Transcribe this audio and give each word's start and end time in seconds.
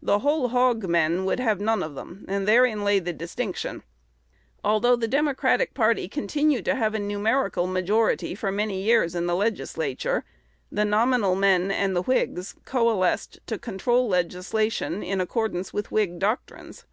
The 0.00 0.20
"whole 0.20 0.48
hog 0.48 0.84
men" 0.88 1.26
would 1.26 1.40
have 1.40 1.60
none 1.60 1.82
of 1.82 1.94
them, 1.94 2.24
and 2.26 2.48
therein 2.48 2.84
lay 2.84 3.00
the 3.00 3.12
distinction. 3.12 3.82
Although 4.64 4.96
the 4.96 5.06
Democratic 5.06 5.74
party 5.74 6.08
continued 6.08 6.64
to 6.64 6.74
have 6.74 6.94
a 6.94 6.98
numerical 6.98 7.66
majority 7.66 8.34
for 8.34 8.50
many 8.50 8.80
years 8.82 9.14
in 9.14 9.26
the 9.26 9.36
Legislature, 9.36 10.24
the 10.72 10.86
nominal 10.86 11.34
men 11.34 11.70
and 11.70 11.94
the 11.94 12.00
Whigs 12.04 12.54
coalesced 12.64 13.40
to 13.46 13.58
control 13.58 14.08
legislation 14.08 15.02
in 15.02 15.20
accordance 15.20 15.70
with 15.70 15.92
Whig 15.92 16.18
doctrines. 16.18 16.86